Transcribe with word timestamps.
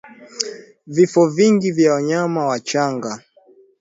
Vifo 0.87 1.29
vingi 1.29 1.71
vya 1.71 1.93
wanyama 1.93 2.45
wachanga 2.45 3.23